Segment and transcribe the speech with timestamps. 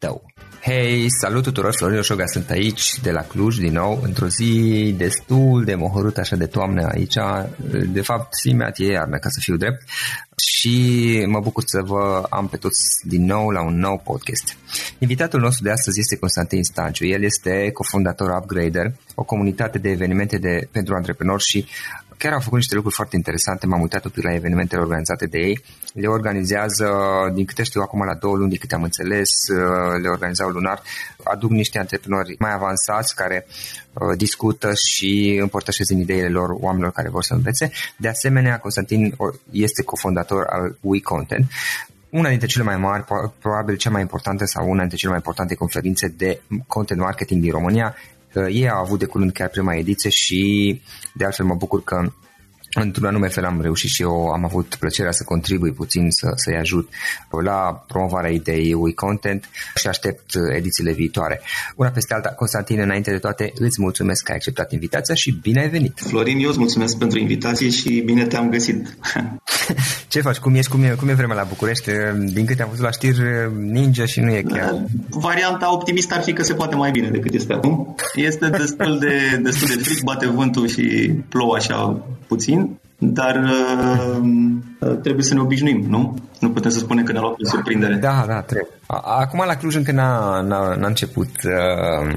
[0.00, 0.32] tău.
[0.62, 5.64] Hei, salut tuturor, Florin Oșoga sunt aici de la Cluj din nou, într-o zi destul
[5.64, 7.14] de mohorât așa de toamnă aici,
[7.92, 9.82] de fapt simeat e iarnă ca să fiu drept
[10.36, 14.56] și mă bucur să vă am pe toți din nou la un nou podcast.
[14.98, 20.38] Invitatul nostru de astăzi este Constantin Stanciu, el este cofondator Upgrader, o comunitate de evenimente
[20.38, 21.66] de, pentru antreprenori și
[22.22, 25.38] chiar au făcut niște lucruri foarte interesante, m-am uitat un pic la evenimentele organizate de
[25.38, 25.62] ei.
[25.92, 26.88] Le organizează,
[27.34, 29.30] din câte știu acum, la două luni, de câte am înțeles,
[30.02, 30.82] le organizau lunar,
[31.24, 37.08] aduc niște antreprenori mai avansați care uh, discută și împărtășesc din ideile lor oamenilor care
[37.08, 37.70] vor să învețe.
[37.96, 39.16] De asemenea, Constantin
[39.50, 41.50] este cofondator al WeContent,
[42.10, 43.04] una dintre cele mai mari,
[43.38, 47.50] probabil cea mai importantă sau una dintre cele mai importante conferințe de content marketing din
[47.50, 47.94] România.
[48.34, 50.80] Ei au avut de curând chiar prima ediție și
[51.14, 52.12] de altfel mă bucur că
[52.74, 56.56] într-un anume fel am reușit și eu, am avut plăcerea să contribui puțin, să, să-i
[56.56, 56.88] ajut
[57.42, 61.40] la promovarea ideii We Content și aștept edițiile viitoare.
[61.76, 65.60] Una peste alta, Constantin, înainte de toate, îți mulțumesc că ai acceptat invitația și bine
[65.60, 65.98] ai venit!
[66.06, 68.86] Florin, eu îți mulțumesc pentru invitație și bine te-am găsit!
[70.08, 70.36] Ce faci?
[70.36, 70.70] Cum ești?
[70.70, 71.90] Cum e, cum e vremea la București?
[72.32, 73.20] Din câte am văzut la știri,
[73.56, 74.84] ninge și nu e chiar.
[75.08, 77.94] Varianta optimistă ar fi că se poate mai bine decât este acum.
[78.14, 82.59] Este destul de, destul de fric, bate vântul și plouă așa puțin.
[83.02, 86.14] Dar uh, trebuie să ne obișnuim, nu?
[86.38, 87.94] Nu putem să spunem că ne-a luat pe surprindere.
[87.94, 88.70] Da, da, trebuie.
[88.86, 92.14] Acum la Cluj încă n-a, n-a, n-a început uh,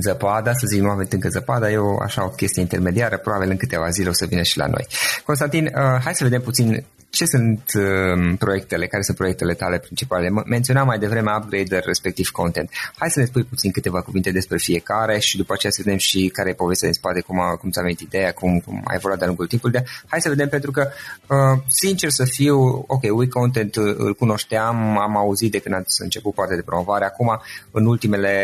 [0.00, 3.50] zăpada, să zic, nu a venit încă zăpada, e o, așa o chestie intermediară, probabil
[3.50, 4.86] în câteva zile o să vină și la noi.
[5.24, 6.84] Constantin, uh, hai să vedem puțin
[7.14, 10.28] ce sunt uh, proiectele, care sunt proiectele tale principale?
[10.46, 12.70] Menționam mai devreme upgrader, respectiv content.
[12.98, 16.30] Hai să ne spui puțin câteva cuvinte despre fiecare și după aceea să vedem și
[16.32, 19.18] care e povestea din spate, cum, a, cum ți-a venit ideea, cum, cum a evoluat
[19.18, 19.78] de-a lungul timpului.
[19.78, 20.88] De hai să vedem, pentru că,
[21.28, 26.34] uh, sincer să fiu, ok, We Content îl cunoșteam, am auzit de când ați început
[26.34, 27.40] partea de promovare, acum,
[27.70, 28.34] în ultimele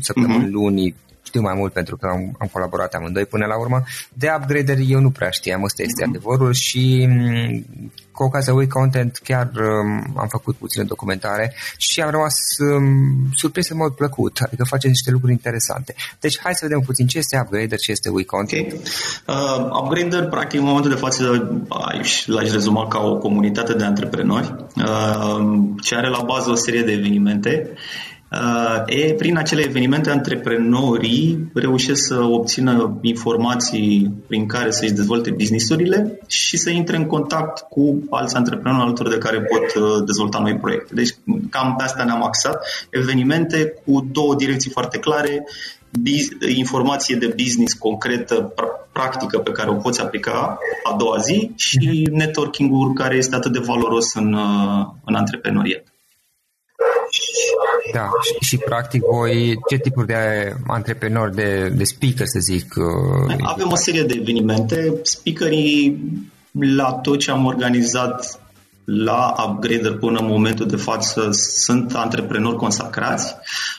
[0.00, 0.50] săptămâni, uh-huh.
[0.50, 0.94] luni,
[1.32, 3.82] știu mai mult pentru că am, am colaborat amândoi până la urmă.
[4.12, 7.64] De upgrader eu nu prea știam, ăsta este adevărul și mm,
[8.12, 13.68] cu ocazia We Content chiar um, am făcut puține documentare și am rămas um, surprins
[13.68, 15.94] în mod plăcut, adică face niște lucruri interesante.
[16.20, 18.66] Deci hai să vedem puțin ce este Upgrader, ce este We Content.
[18.66, 18.82] Okay.
[19.26, 21.22] Uh, Upgrader, practic, în momentul de față
[22.26, 26.92] l-aș rezuma ca o comunitate de antreprenori uh, ce are la bază o serie de
[26.92, 28.21] evenimente Uh,
[28.86, 36.56] e, prin acele evenimente, antreprenorii reușesc să obțină informații prin care să-și dezvolte businessurile și
[36.56, 40.94] să intre în contact cu alți antreprenori alături de care pot uh, dezvolta noi proiecte.
[40.94, 41.14] Deci
[41.50, 42.66] cam pe asta ne-am axat.
[42.90, 45.44] Evenimente cu două direcții foarte clare,
[46.56, 48.54] informație de business concretă,
[48.92, 52.16] practică pe care o poți aplica a doua zi și mhm.
[52.16, 55.91] networking-ul care este atât de valoros în, uh, în antreprenoriat.
[57.92, 62.74] Da, și, și practic voi, ce tipuri de antreprenori, de, de speaker să zic?
[62.76, 64.94] Uh, Avem o serie de evenimente.
[65.02, 66.00] Speakerii
[66.52, 68.41] la tot ce am organizat
[68.84, 73.34] la Upgrader până în momentul de față sunt antreprenori consacrați.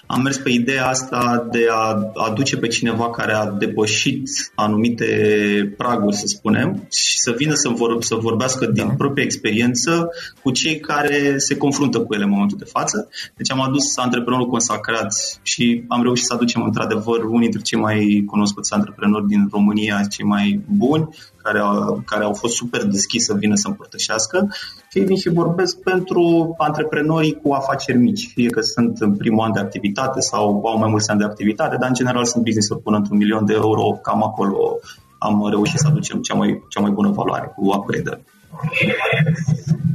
[0.06, 5.06] Am mers pe ideea asta de a aduce pe cineva care a depășit anumite
[5.78, 8.94] praguri, să spunem, și să vină să, vor, să vorbească din da.
[8.94, 10.10] propria experiență
[10.44, 13.10] cu cei care se confruntă cu ele în momentul de față.
[13.36, 18.24] Deci am adus antreprenorul consacrați și am reușit să aducem într-adevăr unii dintre cei mai
[18.26, 21.10] cunoscuți antreprenori din România, cei mai buni,
[21.44, 24.48] care au, care au fost super deschiși să vină să împărtășească
[24.92, 29.52] și vin și vorbesc pentru antreprenorii cu afaceri mici, fie că sunt în primul an
[29.52, 32.98] de activitate sau au mai mulți ani de activitate, dar în general sunt business-uri până
[32.98, 34.80] într-un milion de euro, cam acolo
[35.18, 38.24] am reușit să aducem cea mai, cea mai bună valoare cu upgrade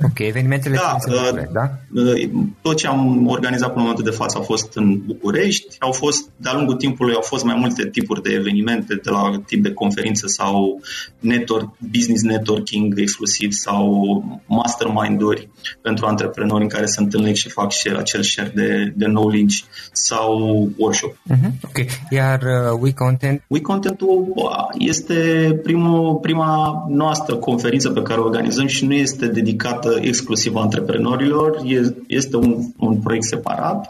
[0.05, 1.71] Ok, evenimentele da, uh, da?
[1.95, 2.31] Uh,
[2.63, 5.77] tot ce am organizat până în momentul de față a fost în București.
[5.79, 9.63] Au fost, de-a lungul timpului, au fost mai multe tipuri de evenimente, de la tip
[9.63, 10.81] de conferință sau
[11.21, 15.49] network, business networking exclusiv sau mastermind-uri
[15.83, 19.57] pentru antreprenori în care se întâlnesc și fac share, acel share de, de knowledge
[19.93, 21.13] sau workshop.
[21.13, 23.43] Uh-huh, ok, iar uh, We Content?
[23.47, 24.01] We Content
[24.79, 25.15] este
[25.63, 31.63] primul, prima noastră conferință pe care o organizăm și nu este dedicată exclusiv antreprenorilor,
[32.07, 33.87] este un, un proiect separat,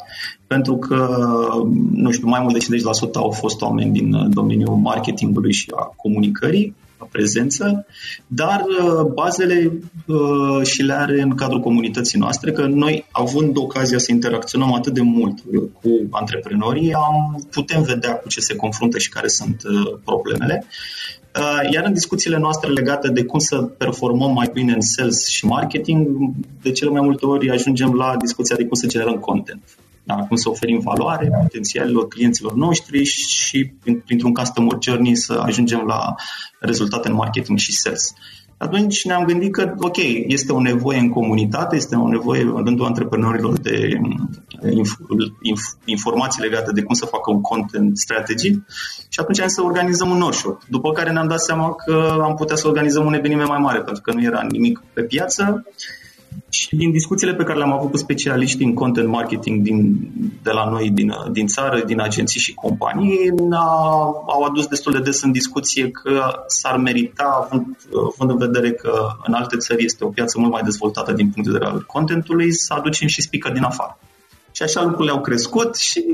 [0.47, 1.09] pentru că,
[1.93, 2.79] nu știu, mai mult de
[3.09, 7.87] 50% au fost oameni din domeniul marketingului și a comunicării, a prezență,
[8.27, 9.73] dar uh, bazele
[10.07, 14.95] uh, și le are în cadrul comunității noastre, că noi, având ocazia să interacționăm atât
[14.95, 15.39] de mult
[15.83, 20.67] cu antreprenorii, am, putem vedea cu ce se confruntă și care sunt uh, problemele
[21.39, 25.47] Uh, iar în discuțiile noastre legate de cum să performăm mai bine în sales și
[25.47, 26.07] marketing,
[26.63, 29.63] de cele mai multe ori ajungem la discuția de cum să generăm content.
[30.09, 33.73] Da, cum să oferim valoare potențialilor clienților noștri și
[34.05, 36.15] printr-un customer journey să ajungem la
[36.61, 38.13] rezultate în marketing și sales.
[38.57, 39.97] Atunci ne-am gândit că, ok,
[40.27, 43.89] este o nevoie în comunitate, este o nevoie în rândul antreprenorilor de
[44.63, 45.01] inf-
[45.53, 48.51] inf- informații legate de cum să facă un content strategy
[49.09, 50.63] și atunci am să organizăm un workshop.
[50.69, 54.03] După care ne-am dat seama că am putea să organizăm un eveniment mai mare, pentru
[54.03, 55.67] că nu era nimic pe piață
[56.49, 60.11] și din discuțiile pe care le-am avut cu specialiști în content marketing din,
[60.43, 63.33] de la noi din, din țară, din agenții și companii,
[64.27, 67.77] au adus destul de des în discuție că s-ar merita, având,
[68.15, 71.49] având în vedere că în alte țări este o piață mult mai dezvoltată din punct
[71.49, 73.99] de vedere al contentului, să aducem și speaker din afară.
[74.59, 76.05] Și așa lucrurile au crescut și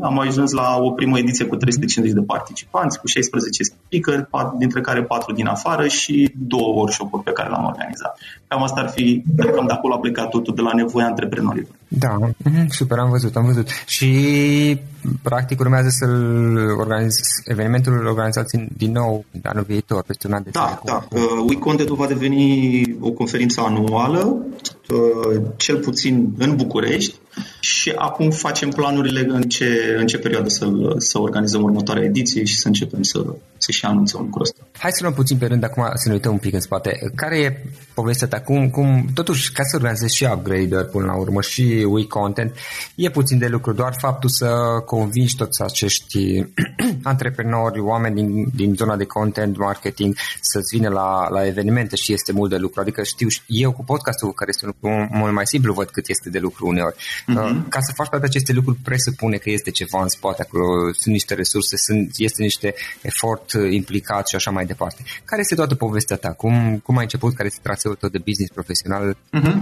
[0.00, 4.28] am ajuns la o primă ediție cu 350 de participanți, cu 16 speaker,
[4.58, 8.18] dintre care 4 din afară și două workshop-uri pe care le-am organizat.
[8.48, 11.79] Cam asta ar fi, cam de acolo a plecat totul de la nevoia antreprenorilor.
[11.92, 13.68] Da, mhm, super, am văzut, am văzut.
[13.86, 14.80] Și
[15.22, 20.80] practic urmează să-l organiz, evenimentul organizat din nou anul viitor, peste un an de Da,
[20.84, 21.06] da.
[21.10, 24.46] Uh, WeContent va deveni o conferință anuală,
[24.90, 27.14] uh, cel puțin în București,
[27.60, 30.66] și acum facem planurile în ce, în ce perioadă să,
[30.98, 33.24] să organizăm următoarea ediție și să începem să,
[33.56, 34.66] să și anunțăm lucrul ăsta.
[34.78, 37.12] Hai să luăm puțin pe rând acum să ne uităm un pic în spate.
[37.14, 37.62] Care e
[37.94, 38.40] povestea ta?
[38.40, 42.54] Cum, cum, totuși, ca să organizezi și upgrader până la urmă și We Content,
[42.94, 44.48] e puțin de lucru, doar faptul să
[44.84, 46.44] convingi toți acești
[47.02, 52.32] antreprenori, oameni din, din zona de content marketing să-ți vină la, la evenimente și este
[52.32, 52.80] mult de lucru.
[52.80, 54.76] Adică știu, eu cu podcastul, care este
[55.10, 56.94] mult mai simplu, văd cât este de lucru uneori.
[56.96, 57.68] Uh-huh.
[57.68, 61.34] Ca să faci toate aceste lucruri, presupune că este ceva în spate acolo, sunt niște
[61.34, 65.02] resurse, sunt, este niște efort implicat și așa mai departe.
[65.24, 66.32] Care este toată povestea ta?
[66.32, 67.34] Cum, cum ai început?
[67.34, 69.16] Care este traseul tău de business profesional?
[69.38, 69.58] Uh-huh.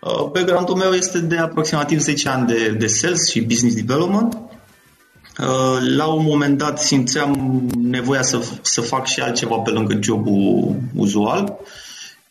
[0.00, 4.38] Uh, background-ul meu este de aproximativ 10 ani de, de sales și business development.
[5.38, 10.76] Uh, la un moment dat simțeam nevoia să, să fac și altceva pe lângă jobul
[10.94, 11.58] uzual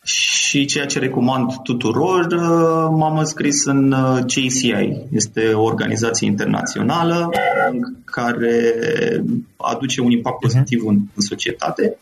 [0.04, 5.06] și ceea ce recomand tuturor, uh, m-am înscris în uh, JCI.
[5.12, 7.30] Este o organizație internațională
[8.06, 8.74] care
[9.58, 10.54] aduce un impact mhm.
[10.54, 11.98] pozitiv în, în societate.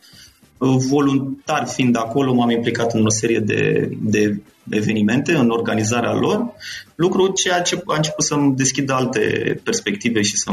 [0.58, 6.54] Voluntar fiind acolo, m-am implicat în o serie de, de evenimente, în organizarea lor,
[6.96, 9.20] lucru ceea ce a început să-mi deschidă alte
[9.64, 10.52] perspective și să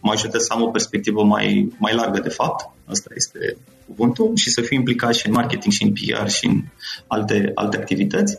[0.00, 2.70] mă ajute să am o perspectivă mai, mai largă, de fapt.
[2.84, 6.62] Asta este cuvântul și să fiu implicat și în marketing și în PR și în
[7.06, 8.38] alte, alte activități.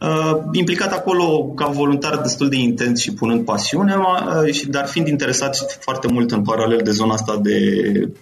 [0.00, 5.78] Uh, implicat acolo ca voluntar destul de intens și punând pasiune, uh, dar fiind interesat
[5.80, 7.58] foarte mult în paralel de zona asta de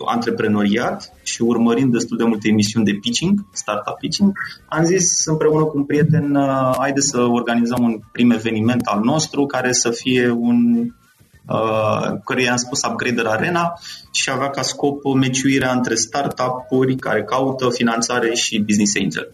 [0.07, 4.33] antreprenoriat și urmărind destul de multe emisiuni de pitching, startup pitching,
[4.69, 9.47] am zis împreună cu un prieten, uh, haide să organizăm un prim eveniment al nostru
[9.47, 10.91] care să fie un
[11.49, 13.73] uh, care i-am spus Upgrader Arena
[14.13, 19.33] și avea ca scop meciuirea între startup-uri care caută finanțare și business angel.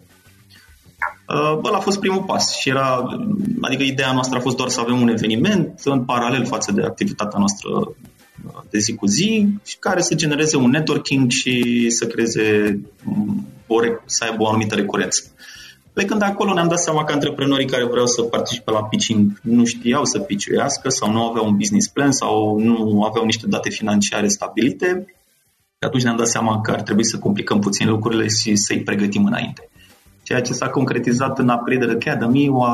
[1.34, 3.16] Uh, ăla a fost primul pas și era,
[3.60, 7.38] adică ideea noastră a fost doar să avem un eveniment în paralel față de activitatea
[7.38, 12.78] noastră uh, de zi cu zi și care să genereze un networking și să creeze
[13.66, 15.22] o, să aibă o anumită recurență.
[15.92, 19.64] Plecând de acolo ne-am dat seama că antreprenorii care vreau să participe la pitching nu
[19.64, 24.28] știau să piciuiască sau nu aveau un business plan sau nu aveau niște date financiare
[24.28, 25.04] stabilite.
[25.78, 29.24] Și atunci ne-am dat seama că ar trebui să complicăm puțin lucrurile și să-i pregătim
[29.24, 29.68] înainte
[30.25, 32.64] ceea ce s-a concretizat în Upgrader Academy, o,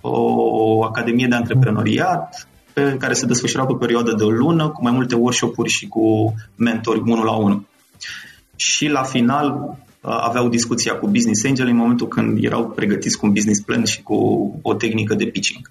[0.00, 4.82] o academie de antreprenoriat pe care se desfășura pe o perioadă de o lună, cu
[4.82, 7.66] mai multe workshop-uri și cu mentori unul la unul.
[8.56, 13.32] Și la final aveau discuția cu business angel în momentul când erau pregătiți cu un
[13.32, 14.14] business plan și cu
[14.62, 15.70] o tehnică de pitching.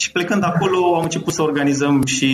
[0.00, 2.30] Și plecând acolo am început să organizăm și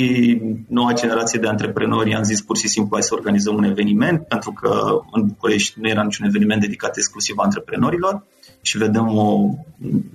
[0.68, 2.14] noua generație de antreprenori.
[2.14, 5.88] Am zis pur și simplu hai să organizăm un eveniment, pentru că în București nu
[5.88, 8.24] era niciun eveniment dedicat exclusiv antreprenorilor
[8.62, 9.50] și vedem o,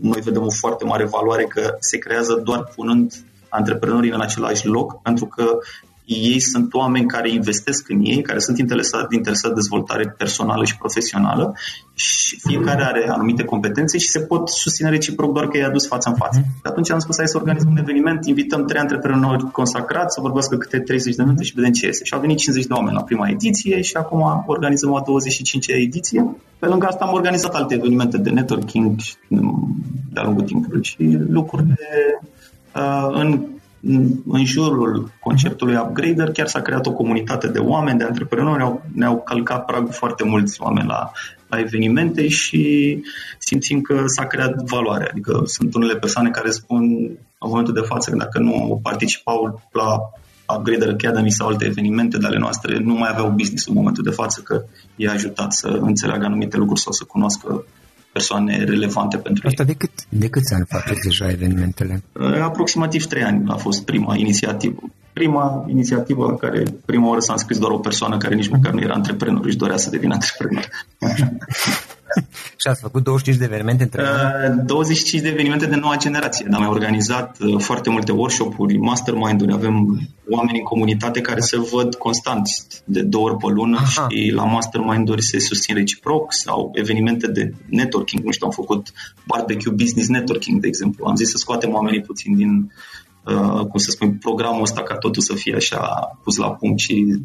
[0.01, 3.13] noi vedem o foarte mare valoare că se creează doar punând
[3.49, 5.57] antreprenorii în același loc, pentru că
[6.05, 10.77] ei sunt oameni care investesc în ei, care sunt interesați, interesați de dezvoltare personală și
[10.77, 11.55] profesională
[11.93, 16.09] și fiecare are anumite competențe și se pot susține reciproc doar că i-a dus față
[16.09, 16.39] în față.
[16.39, 16.61] Și mhm.
[16.63, 20.79] atunci am spus hai să organizăm un eveniment, invităm trei antreprenori consacrați să vorbească câte
[20.79, 22.03] 30 de minute și vedem ce este.
[22.05, 26.35] Și au venit 50 de oameni la prima ediție și acum organizăm a 25-a ediție.
[26.59, 28.95] Pe lângă asta am organizat alte evenimente de networking
[30.13, 31.77] de-a lungul timpului și lucrurile
[32.75, 33.45] uh, în
[34.27, 39.21] în jurul conceptului Upgrader chiar s-a creat o comunitate de oameni, de antreprenori, au, ne-au
[39.21, 41.11] calcat pragul foarte mulți oameni la,
[41.47, 42.97] la evenimente și
[43.39, 45.07] simțim că s-a creat valoare.
[45.11, 46.83] Adică sunt unele persoane care spun
[47.43, 49.99] în momentul de față că dacă nu participau la
[50.55, 54.09] Upgrader Academy sau alte evenimente de ale noastre, nu mai aveau business în momentul de
[54.09, 54.63] față, că
[54.95, 57.65] i-a ajutat să înțeleagă anumite lucruri sau să cunoască
[58.11, 59.67] persoane relevante pentru Asta ei.
[59.67, 62.03] de, cât, de câți ani faceți deja evenimentele?
[62.41, 64.79] Aproximativ trei ani a fost prima inițiativă.
[65.13, 68.81] Prima inițiativă în care prima oară s-a înscris doar o persoană care nici măcar nu
[68.81, 70.67] era antreprenor, își dorea să devină antreprenor.
[72.61, 76.47] și ați făcut 25 de evenimente între uh, 25 de evenimente de noua generație.
[76.51, 79.99] Am organizat uh, foarte multe workshop-uri, mastermind-uri, avem
[80.29, 82.47] oameni în comunitate care se văd constant
[82.85, 84.07] de două ori pe lună Aha.
[84.09, 88.23] și la mastermind-uri se susțin reciproc sau evenimente de networking.
[88.23, 88.91] Nu știu, am făcut
[89.27, 91.05] barbecue business networking, de exemplu.
[91.05, 92.71] Am zis să scoatem oamenii puțin din,
[93.25, 95.79] uh, cum să spun, programul ăsta ca totul să fie așa
[96.23, 97.19] pus la punct și uh,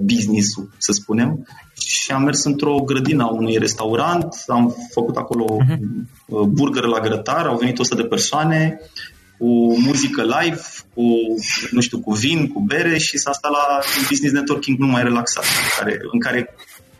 [0.00, 1.46] business-ul, să spunem.
[1.78, 5.78] Și am mers într-o grădină a unui restaurant, am făcut acolo uh-huh.
[6.48, 8.80] burger la grătar, au venit 100 de persoane,
[9.38, 10.60] cu muzică live,
[10.94, 11.02] cu,
[11.70, 15.02] nu știu, cu vin, cu bere și s-a stat la un business networking mult mai
[15.02, 16.54] relaxat, în care, în care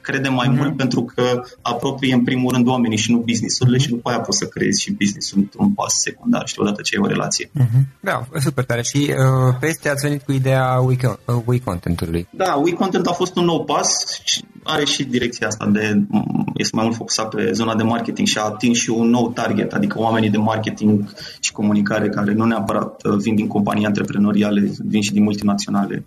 [0.08, 0.58] credem mai mm-hmm.
[0.58, 3.80] mult pentru că apropie în primul rând oamenii și nu business-urile mm-hmm.
[3.80, 7.04] și după aia poți să creezi și business-ul într-un pas secundar, știi, odată ce ai
[7.04, 7.46] o relație.
[7.46, 7.82] Mm-hmm.
[8.00, 8.82] Da, super tare.
[8.82, 10.96] Și uh, peste ați venit cu ideea We,
[11.26, 12.28] uh, We Content-ului.
[12.30, 16.06] Da, We Content a fost un nou pas și are și direcția asta de,
[16.54, 19.72] este mai mult focusat pe zona de marketing și a atins și un nou target,
[19.72, 25.00] adică oamenii de marketing și comunicare care nu neapărat uh, vin din companii antreprenoriale, vin
[25.00, 26.04] și din multinaționale.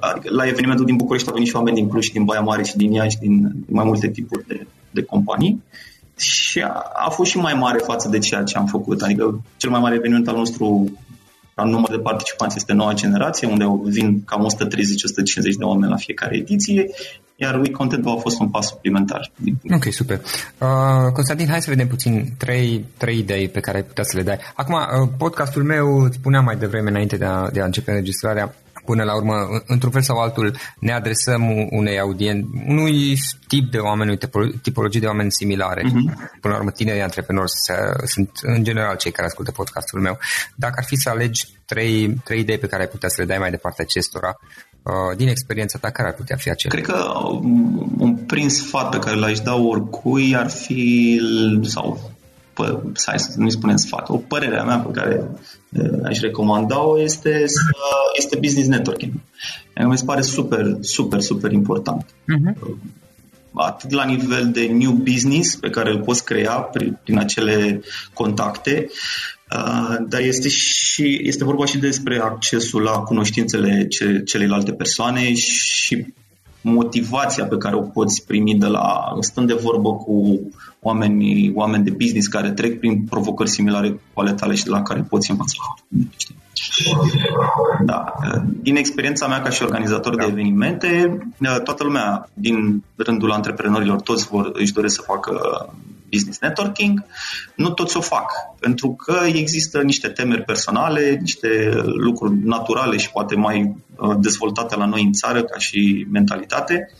[0.00, 2.76] Adică la evenimentul din București au venit și oameni din Cluj, din Baia Mare și
[2.76, 5.62] din Iași, din mai multe tipuri de, de companii
[6.20, 9.02] și a, a fost și mai mare față de ceea ce am făcut.
[9.02, 10.92] Adică cel mai mare eveniment al nostru
[11.54, 16.36] ca număr de participanți este noua generație, unde vin cam 130-150 de oameni la fiecare
[16.36, 16.90] ediție,
[17.36, 19.30] iar We Content a fost un pas suplimentar.
[19.74, 20.20] Ok, super.
[20.58, 24.22] Uh, Constantin, hai să vedem puțin trei, trei idei pe care ai putea să le
[24.22, 24.38] dai.
[24.54, 28.54] Acum, uh, podcastul meu, spuneam mai devreme înainte de a, de a începe înregistrarea,
[28.90, 29.34] până la urmă,
[29.66, 33.14] într-un fel sau altul, ne adresăm unei audiențe, unui
[33.48, 34.18] tip de oameni,
[34.62, 35.82] tipologii de oameni similare.
[35.82, 36.40] Uh-huh.
[36.40, 37.50] Până la urmă, tinerii antreprenori
[38.04, 40.18] sunt în general cei care ascultă podcastul meu.
[40.54, 43.38] Dacă ar fi să alegi trei, trei idei pe care ai putea să le dai
[43.38, 44.36] mai departe acestora,
[44.82, 46.82] uh, din experiența ta, care ar putea fi acelea?
[46.82, 47.04] Cred că
[47.98, 51.20] un prin sfat pe care l-aș da oricui ar fi,
[51.62, 52.10] sau
[52.60, 55.24] pă, hai să nu-i spunem sfat, o părere a mea pe care
[56.04, 57.60] aș recomanda-o este, să,
[58.16, 59.12] este business networking.
[59.88, 62.04] Mi se pare super, super, super important.
[62.04, 62.78] Uh-huh.
[63.54, 68.86] Atât la nivel de new business pe care îl poți crea prin, prin acele contacte,
[69.56, 76.06] uh, dar este și este vorba și despre accesul la cunoștințele ce, celelalte persoane și
[76.60, 80.40] motivația pe care o poți primi de la stând de vorbă cu
[80.80, 84.82] oameni, oameni de business care trec prin provocări similare cu ale tale și de la
[84.82, 85.54] care poți învăța.
[87.84, 88.12] Da.
[88.62, 91.18] Din experiența mea ca și organizator de evenimente,
[91.64, 95.40] toată lumea din rândul antreprenorilor, toți vor, își doresc să facă
[96.10, 97.04] business networking,
[97.54, 103.34] nu toți o fac, pentru că există niște temeri personale, niște lucruri naturale și poate
[103.34, 106.90] mai uh, dezvoltate la noi în țară ca și mentalitate,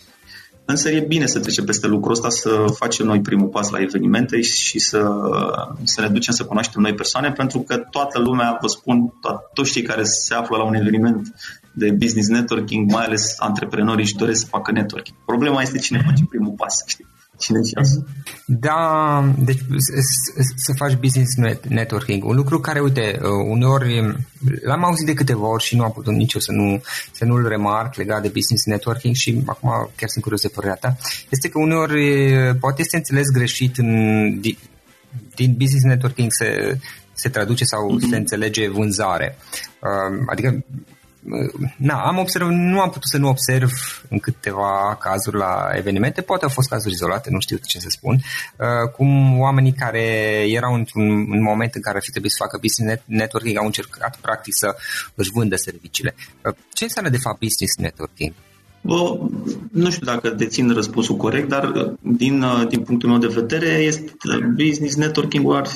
[0.71, 4.41] Însă e bine să trecem peste lucrul ăsta, să facem noi primul pas la evenimente
[4.41, 5.11] și să,
[5.83, 9.73] să ne ducem să cunoaștem noi persoane, pentru că toată lumea, vă spun, to- toți
[9.73, 11.35] cei care se află la un eveniment
[11.73, 15.17] de business networking, mai ales antreprenorii, își doresc să facă networking.
[15.25, 17.07] Problema este cine face primul pas, știi?
[17.41, 17.61] Cine
[18.47, 19.61] Da, deci
[20.57, 21.35] să faci business
[21.69, 22.25] networking.
[22.25, 24.17] Un lucru care, uite, uh, uneori
[24.65, 27.49] l-am auzit de câteva ori și nu am putut nici eu să, nu, să nu-l
[27.49, 30.97] remarc legat de business networking și acum chiar sunt curios de părerea ta,
[31.29, 32.15] este că uneori
[32.61, 34.41] poate este înțeles greșit în,
[35.35, 36.79] din business networking se,
[37.13, 38.09] se traduce sau mm-hmm.
[38.11, 39.37] se înțelege vânzare.
[39.81, 40.65] Uh, adică
[41.77, 43.71] na, am observat, nu am putut să nu observ
[44.09, 48.15] în câteva cazuri la evenimente, poate au fost cazuri izolate, nu știu ce să spun,
[48.15, 50.03] uh, cum oamenii care
[50.49, 54.55] erau într-un moment în care ar fi trebuit să facă business networking au încercat practic
[54.57, 54.77] să
[55.15, 56.15] își vândă serviciile.
[56.45, 58.33] Uh, ce înseamnă de fapt business networking?
[58.83, 59.19] Bă,
[59.73, 64.13] nu știu dacă dețin răspunsul corect, dar uh, din, din punctul meu de vedere, este
[64.57, 65.67] business networking ar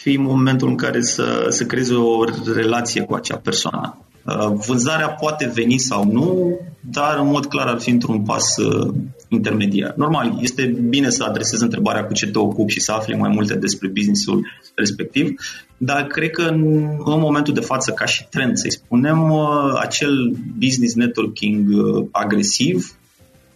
[0.00, 3.98] fi momentul în care să, să creezi o relație cu acea persoană.
[4.26, 8.94] Uh, vânzarea poate veni sau nu, dar în mod clar ar fi într-un pas uh,
[9.28, 9.94] intermediar.
[9.96, 13.54] Normal, este bine să adresezi întrebarea cu ce te ocupi și să afli mai multe
[13.54, 15.40] despre businessul respectiv,
[15.76, 16.62] dar cred că în,
[17.04, 21.68] în momentul de față, ca și trend, să-i spunem, uh, acel business networking
[22.10, 22.96] agresiv,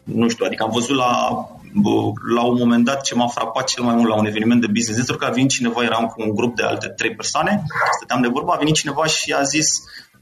[0.02, 1.44] nu știu, adică am văzut la
[2.34, 4.98] la un moment dat ce m-a frapat cel mai mult la un eveniment de business
[4.98, 7.62] network, a venit cineva, eram cu un grup de alte trei persoane,
[7.96, 9.68] stăteam de vorbă, a venit cineva și a zis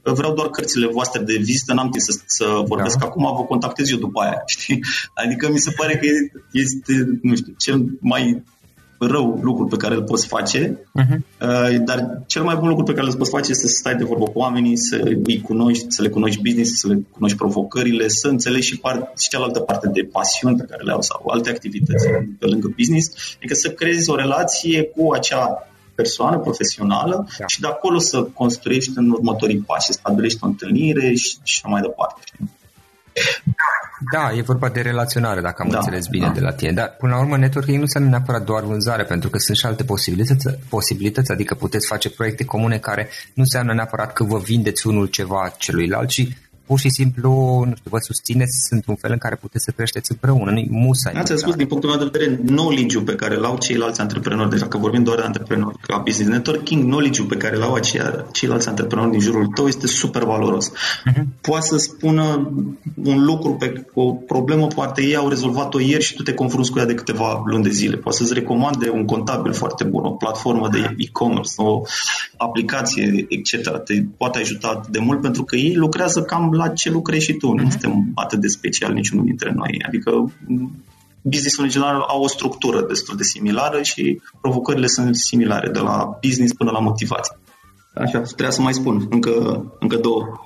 [0.03, 3.05] vreau doar cărțile voastre de vizită, n-am timp să, să vorbesc da.
[3.05, 4.79] acum, vă contactez eu după aia, știi?
[5.13, 6.05] Adică mi se pare că
[6.51, 8.43] este, nu știu, cel mai
[8.99, 11.17] rău lucru pe care îl poți face, uh-huh.
[11.85, 14.23] dar cel mai bun lucru pe care îl poți face este să stai de vorbă
[14.23, 18.67] cu oamenii, să îi cunoști, să le cunoști business, să le cunoști provocările, să înțelegi
[18.67, 22.07] și, part, și cealaltă parte de pasiuni pe care le au sau alte activități
[22.39, 25.68] pe lângă business, adică să creezi o relație cu acea
[26.01, 27.45] persoană profesională da.
[27.47, 31.81] și de acolo să construiești în următorii pași, să stabilești o întâlnire și, și mai
[31.81, 32.21] departe.
[34.13, 36.31] Da, e vorba de relaționare, dacă am da, înțeles bine da.
[36.31, 36.71] de la tine.
[36.71, 39.83] Dar, până la urmă, networking nu înseamnă neapărat doar vânzare, pentru că sunt și alte
[39.83, 45.07] posibilități, posibilități, adică puteți face proiecte comune care nu înseamnă neapărat că vă vindeți unul
[45.07, 46.27] ceva celuilalt, ci
[46.69, 47.31] pur și simplu,
[47.69, 51.13] nu știu, vă susțineți, sunt un fel în care puteți să creșteți împreună, nu musai.
[51.15, 54.77] Ați spus, din punctul meu de vedere, knowledge pe care l-au ceilalți antreprenori, deci dacă
[54.77, 59.19] vorbim doar de antreprenori, ca business networking, knowledge pe care l-au aceia, ceilalți antreprenori din
[59.19, 60.71] jurul tău este super valoros.
[60.71, 61.23] Uh-huh.
[61.41, 62.51] Poate să spună
[63.03, 66.79] un lucru pe o problemă, poate ei au rezolvat-o ieri și tu te confrunți cu
[66.79, 67.95] ea de câteva luni de zile.
[67.95, 71.81] Poate să-ți recomande un contabil foarte bun, o platformă de e-commerce, o
[72.37, 73.77] aplicație, etc.
[73.85, 77.47] Te poate ajuta de mult pentru că ei lucrează cam la ce lucrezi și tu.
[77.47, 77.55] Uh-huh.
[77.55, 77.69] Nu mhm.
[77.69, 79.83] suntem atât de special niciunul dintre noi.
[79.87, 80.33] Adică
[81.21, 86.17] businessul în general au o structură destul de similară și provocările sunt similare, de la
[86.21, 87.37] business până la motivație.
[87.95, 90.45] Așa, trebuia să mai spun încă, încă două.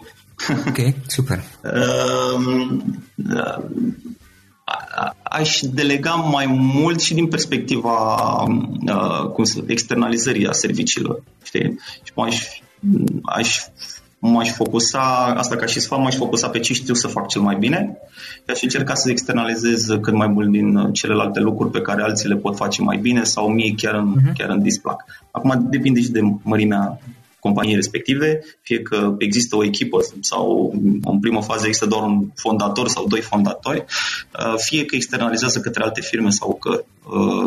[0.67, 1.43] Ok, super.
[5.23, 8.17] aș delega mai mult și din perspectiva
[8.87, 11.23] uh, cum să, externalizării a serviciilor.
[11.43, 11.79] Știi?
[12.03, 12.47] Și aș,
[13.23, 13.59] aș
[14.31, 17.55] m-aș focusa, asta ca și sfat, m-aș focusa pe ce știu să fac cel mai
[17.55, 17.97] bine
[18.45, 22.35] și aș încerca să externalizez cât mai mult din celelalte lucruri pe care alții le
[22.35, 24.33] pot face mai bine sau mie chiar în, uh-huh.
[24.37, 25.05] chiar în displac.
[25.31, 26.99] Acum depinde și de mărimea
[27.39, 32.87] companiei respective, fie că există o echipă sau în primă fază există doar un fondator
[32.87, 33.85] sau doi fondatori,
[34.39, 36.83] uh, fie că externalizează către alte firme sau că uh,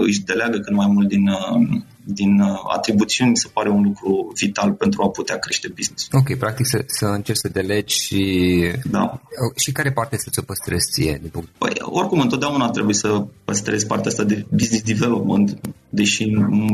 [0.06, 2.42] își deleagă cât mai mult din, uh, din
[2.76, 6.08] atribuțiuni, mi se pare un lucru vital pentru a putea crește business.
[6.12, 8.22] Ok, practic să, să încerci să delegi și,
[8.90, 9.20] da.
[9.56, 11.18] și care parte să ți-o păstrezi ție?
[11.22, 11.48] De punct?
[11.58, 16.24] Păi, oricum, întotdeauna trebuie să păstrezi partea asta de business development, deși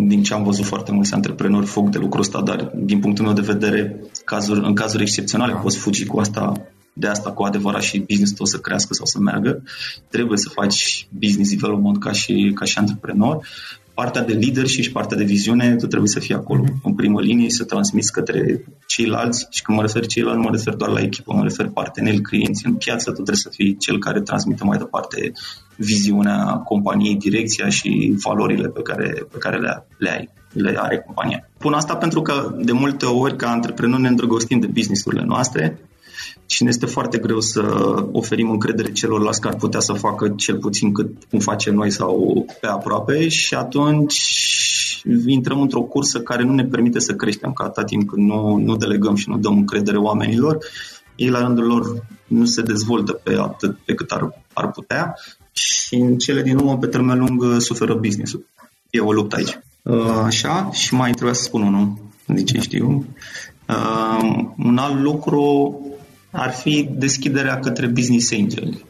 [0.06, 3.34] din ce am văzut foarte mulți antreprenori foc de lucrul ăsta, dar din punctul meu
[3.34, 5.58] de vedere, cazuri, în cazuri excepționale da.
[5.58, 6.52] poți fugi cu asta
[6.92, 9.62] de asta cu adevărat și business tău să crească sau să meargă,
[10.08, 13.46] trebuie să faci business development ca și, ca și antreprenor.
[13.94, 16.82] Partea de leadership și partea de viziune, tu trebuie să fii acolo, mm-hmm.
[16.82, 20.74] în primă linie, să transmiți către ceilalți și când mă refer ceilalți, nu mă refer
[20.74, 24.20] doar la echipă, mă refer parteneri, clienți în piață, tu trebuie să fii cel care
[24.20, 25.32] transmite mai departe
[25.76, 31.48] viziunea companiei, direcția și valorile pe care, pe care le, le ai le are compania.
[31.58, 35.78] Pun asta pentru că de multe ori ca antreprenori ne îndrăgostim de businessurile noastre
[36.46, 37.62] și ne este foarte greu să
[38.12, 42.44] oferim încredere celorlalți care ar putea să facă cel puțin cât cum facem noi sau
[42.60, 44.20] pe aproape și atunci
[45.26, 48.76] intrăm într-o cursă care nu ne permite să creștem, ca atât timp când nu, nu
[48.76, 50.58] delegăm și nu dăm încredere oamenilor,
[51.16, 55.14] ei la rândul lor nu se dezvoltă pe atât pe cât ar, ar putea
[55.52, 58.46] și în cele din urmă, pe termen lung, suferă business-ul.
[58.90, 59.58] E o luptă aici.
[59.82, 61.92] Uh, așa, și mai trebuia să spun unul,
[62.26, 63.06] de ce știu.
[63.68, 65.80] Uh, un alt lucru
[66.32, 68.84] ar fi deschiderea către business angel.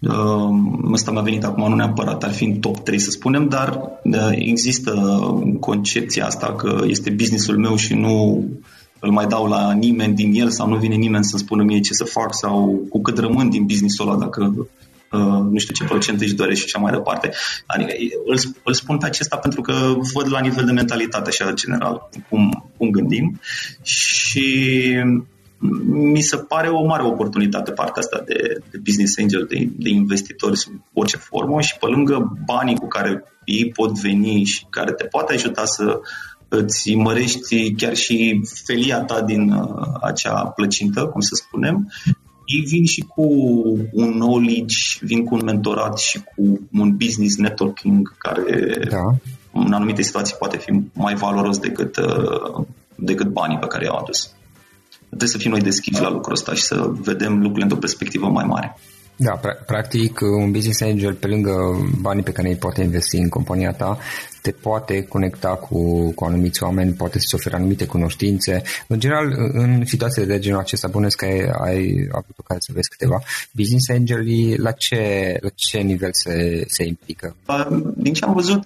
[0.00, 3.80] Uh, ăsta mi-a venit acum, nu neapărat ar fi în top 3 să spunem, dar
[4.02, 4.92] uh, există
[5.60, 8.44] concepția asta că este businessul meu și nu
[8.98, 11.92] îl mai dau la nimeni din el sau nu vine nimeni să spună mie ce
[11.92, 14.68] să fac sau cu cât rămân din businessul ăla dacă
[15.12, 17.32] Uh, nu știu ce procent își dorește și așa mai departe.
[17.66, 17.92] Adică
[18.26, 22.70] îl, îl spun pe acesta pentru că văd la nivel de mentalitate așa general cum,
[22.76, 23.40] cum gândim
[23.82, 24.84] și
[25.86, 30.56] mi se pare o mare oportunitate partea asta de, de business angel, de, de investitori
[30.56, 35.04] sub orice formă și pe lângă banii cu care ei pot veni și care te
[35.04, 36.00] poate ajuta să
[36.48, 41.92] îți mărești chiar și felia ta din uh, acea plăcintă, cum să spunem,
[42.44, 43.22] ei vin și cu
[43.92, 49.14] un knowledge, vin cu un mentorat și cu un business networking care da.
[49.52, 52.64] în anumite situații poate fi mai valoros decât, uh,
[52.94, 54.34] decât banii pe care i-au adus.
[55.08, 58.44] Trebuie să fim noi deschiși la lucrul ăsta și să vedem lucrurile într-o perspectivă mai
[58.44, 58.76] mare.
[59.16, 61.52] Da, practic un business angel pe lângă
[62.00, 63.98] banii pe care îi poate investi în compania ta,
[64.46, 68.62] te poate conecta cu, cu anumiți oameni, poate să-ți ofere anumite cunoștințe.
[68.86, 72.88] În general, în situații de genul acesta, bănesc că ai, ai avut ocazia să vezi
[72.88, 73.22] câteva.
[73.52, 77.36] Business angeli, la ce, la ce nivel se, se implică?
[77.96, 78.62] Din ce am văzut,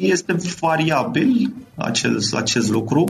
[0.00, 3.04] este variabil acest, acest lucru,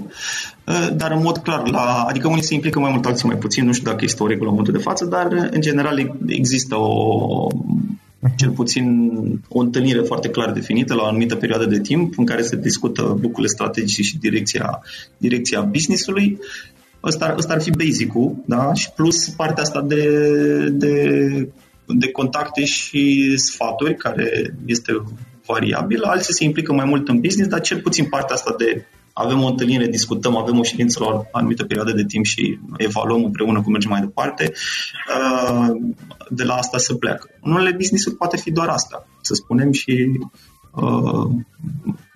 [0.96, 3.72] dar în mod clar, la, adică unii se implică mai mult, alții mai puțin, nu
[3.72, 7.46] știu dacă este o regulă în momentul de față, dar în general există o
[8.36, 9.10] cel puțin
[9.48, 13.02] o întâlnire foarte clar definită la o anumită perioadă de timp în care se discută
[13.02, 14.82] lucrurile strategice și direcția,
[15.16, 16.38] direcția business-ului.
[17.04, 18.72] Ăsta, ăsta ar fi basic-ul, da?
[18.74, 20.04] Și plus partea asta de,
[20.72, 20.94] de,
[21.86, 24.92] de contacte și sfaturi, care este
[25.46, 26.06] variabilă.
[26.06, 28.84] Alții se implică mai mult în business, dar cel puțin partea asta de
[29.18, 33.24] avem o întâlnire, discutăm, avem o ședință la o anumită perioadă de timp și evaluăm
[33.24, 35.76] împreună cum mergem mai departe, uh,
[36.30, 37.30] de la asta se pleacă.
[37.42, 40.20] În unele business poate fi doar asta, să spunem, și
[40.70, 41.26] uh,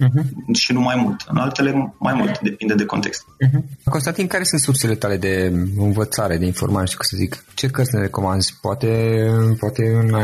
[0.01, 0.53] uh-huh.
[0.53, 1.25] și nu mai mult.
[1.29, 3.25] În altele mai mult, depinde de context.
[3.25, 3.61] Uh-huh.
[3.85, 8.01] Constantin, care sunt sursele tale de învățare, de informare, știu să zic, ce cărți ne
[8.01, 8.59] recomanzi?
[8.61, 9.21] Poate,
[9.59, 10.15] poate în,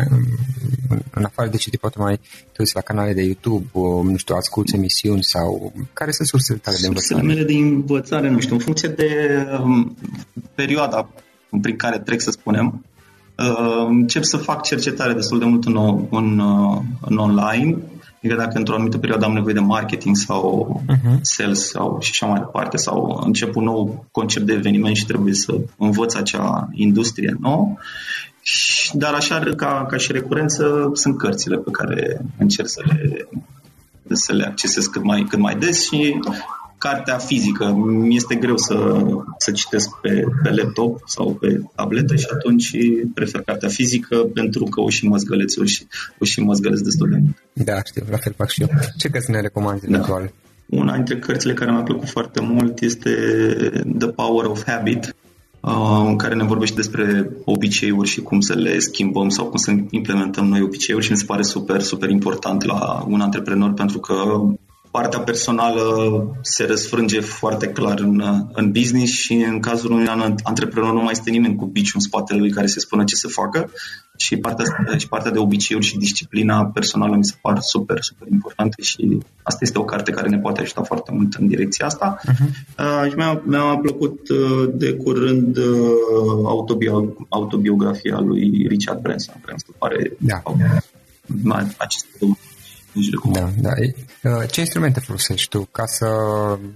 [1.10, 2.20] în afară de citi, poate mai
[2.52, 6.58] te uiți la canale de YouTube, o, nu știu, asculți emisiuni sau care sunt sursele
[6.58, 7.20] tale de învățare?
[7.20, 9.10] Sursele mele de învățare, nu știu, în funcție de
[9.62, 9.96] um,
[10.54, 11.08] perioada
[11.60, 12.84] prin care trec, să spunem,
[13.38, 15.76] uh, încep să fac cercetare destul de mult în,
[16.10, 17.76] în, uh, în online
[18.18, 21.20] Adică dacă într-o anumită perioadă am nevoie de marketing sau uh-huh.
[21.20, 25.34] sales sau și așa mai departe, sau încep un nou concept de eveniment și trebuie
[25.34, 27.76] să învăț acea industrie nouă.
[28.92, 33.28] Dar așa, ca, ca și recurență, sunt cărțile pe care încerc să le,
[34.12, 36.20] să le accesez cât mai, cât mai des și
[36.78, 37.72] cartea fizică.
[37.86, 39.06] Mi este greu să,
[39.38, 42.70] să citesc pe, pe laptop sau pe tabletă și atunci
[43.14, 45.86] prefer cartea fizică pentru că o și măzgăleț, o și,
[46.18, 47.42] o și măzgăleț destul de mult.
[47.52, 48.68] Da, știu, la fel fac și eu.
[48.96, 49.88] Ce cărți ne recomanzi da.
[49.88, 50.32] eventual?
[50.66, 53.10] Una dintre cărțile care mi-a plăcut foarte mult este
[53.98, 55.14] The Power of Habit,
[55.60, 59.74] uh, în care ne vorbește despre obiceiuri și cum să le schimbăm sau cum să
[59.90, 64.14] implementăm noi obiceiuri și mi se pare super, super important la un antreprenor pentru că
[64.90, 65.82] partea personală
[66.42, 68.22] se răsfrânge foarte clar în,
[68.52, 70.06] în business și în cazul unui
[70.42, 73.28] antreprenor nu mai este nimeni cu biciul în spatele lui care să spună ce să
[73.28, 73.70] facă
[74.16, 74.64] și partea,
[74.96, 79.58] și partea de obiceiuri și disciplina personală mi se par super, super importante și asta
[79.62, 82.20] este o carte care ne poate ajuta foarte mult în direcția asta.
[82.20, 82.48] Uh-huh.
[82.78, 85.64] Uh, și mi-a, mi-a plăcut uh, de curând uh,
[86.44, 90.42] autobio- autobiografia lui Richard Branson, care mi se pare da.
[91.76, 92.34] aceste două
[93.32, 93.70] da, da.
[94.22, 96.06] Uh, ce instrumente folosești tu ca să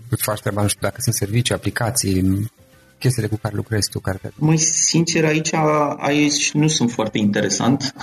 [0.09, 0.62] îți faci treaba?
[0.62, 2.51] Nu știu dacă sunt servicii, aplicații,
[2.98, 3.98] chestiile cu care lucrezi tu?
[3.98, 4.29] Care te...
[4.37, 5.53] Mai sincer, aici,
[5.96, 7.94] aici nu sunt foarte interesant.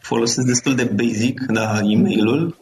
[0.00, 2.56] Folosesc destul de basic, da, e-mailul,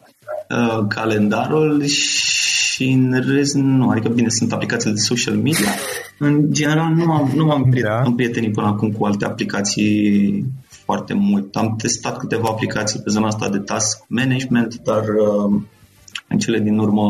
[0.49, 3.89] uh, calendarul și în rest nu.
[3.89, 5.69] Adică, bine, sunt aplicații de social media.
[6.17, 8.11] În general, nu am, nu am, da.
[8.15, 10.45] prietenit până acum cu alte aplicații
[10.91, 11.55] foarte mult.
[11.55, 15.61] Am testat câteva aplicații pe zona asta de task management, dar uh,
[16.27, 17.03] în cele din urmă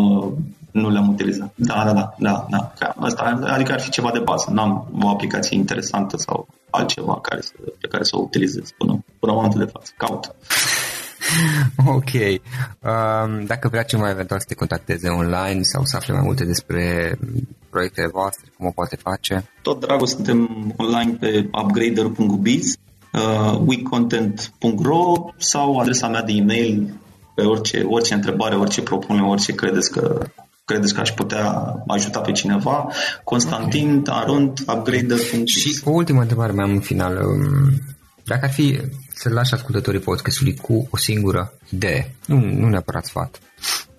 [0.72, 1.52] nu le-am utilizat.
[1.56, 2.48] Da, da, da, da,
[2.80, 2.94] da.
[3.00, 4.52] Asta, adică ar fi ceva de bază.
[4.52, 9.32] N-am o aplicație interesantă sau altceva care să, pe care să o utilizez până, până
[9.34, 9.92] momentul de față.
[9.98, 10.32] Caut.
[11.86, 12.14] Ok.
[12.14, 17.18] Um, dacă vrea cineva eventual să te contacteze online sau să afle mai multe despre
[17.70, 19.50] proiectele voastre, cum o poate face?
[19.62, 22.78] Tot dragul suntem online pe upgrader.biz
[23.14, 26.94] uh, weekcontent.ro sau adresa mea de e-mail
[27.36, 30.26] pe orice, orice întrebare, orice propunere, orice credeți că
[30.66, 32.88] credeți că aș putea ajuta pe cineva,
[33.24, 34.22] Constantin, okay.
[34.22, 35.18] Arund, upgrader.
[35.46, 37.16] Și o ultimă întrebare mai am în final.
[37.16, 37.72] Um,
[38.24, 38.80] dacă ar fi
[39.14, 43.40] să lași ascultătorii podcastului cu o singură idee, nu, nu neapărat sfat,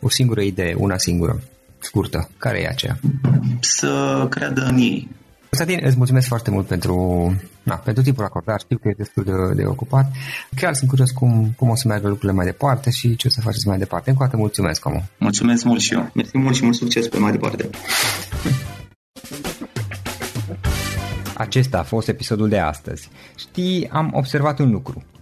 [0.01, 1.43] o singură idee, una singură,
[1.79, 2.99] scurtă, care e aceea?
[3.61, 5.09] Să creadă în ei,
[5.57, 6.95] Constantin, îți mulțumesc foarte mult pentru,
[7.63, 8.61] na, pentru timpul acordat.
[8.61, 10.13] Știu că e destul de, de ocupat.
[10.57, 13.41] Chiar sunt curios cum, cum o să meargă lucrurile mai departe și ce o să
[13.41, 14.11] faceți mai departe.
[14.11, 15.03] Încă o dată mulțumesc, omul.
[15.19, 16.11] Mulțumesc mult și eu.
[16.15, 17.71] Mersi mult și mult succes pe mai departe.
[21.35, 23.09] Acesta a fost episodul de astăzi.
[23.37, 25.03] Știi, am observat un lucru.